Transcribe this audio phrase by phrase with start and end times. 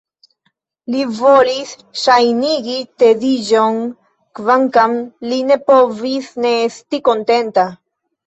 [0.93, 3.77] Li volis ŝajnigi tediĝon,
[4.39, 4.97] kvankam
[5.33, 7.67] li ne povis ne esti kontenta.